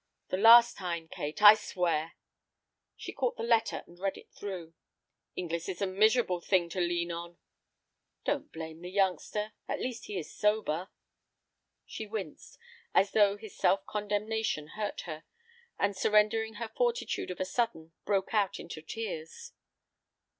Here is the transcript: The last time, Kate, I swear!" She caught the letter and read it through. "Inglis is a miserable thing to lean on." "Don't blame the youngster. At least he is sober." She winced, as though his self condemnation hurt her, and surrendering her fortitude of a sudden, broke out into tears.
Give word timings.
The 0.29 0.37
last 0.37 0.77
time, 0.77 1.07
Kate, 1.09 1.43
I 1.43 1.53
swear!" 1.53 2.13
She 2.97 3.13
caught 3.13 3.37
the 3.37 3.43
letter 3.43 3.83
and 3.85 3.99
read 3.99 4.17
it 4.17 4.31
through. 4.31 4.73
"Inglis 5.35 5.69
is 5.69 5.79
a 5.79 5.85
miserable 5.85 6.41
thing 6.41 6.69
to 6.69 6.79
lean 6.79 7.11
on." 7.11 7.37
"Don't 8.25 8.51
blame 8.51 8.81
the 8.81 8.89
youngster. 8.89 9.51
At 9.67 9.79
least 9.79 10.05
he 10.05 10.17
is 10.17 10.33
sober." 10.33 10.89
She 11.85 12.07
winced, 12.07 12.57
as 12.95 13.11
though 13.11 13.37
his 13.37 13.55
self 13.55 13.85
condemnation 13.85 14.69
hurt 14.69 15.01
her, 15.01 15.23
and 15.77 15.95
surrendering 15.95 16.55
her 16.55 16.71
fortitude 16.75 17.29
of 17.29 17.39
a 17.39 17.45
sudden, 17.45 17.91
broke 18.03 18.33
out 18.33 18.59
into 18.59 18.81
tears. 18.81 19.51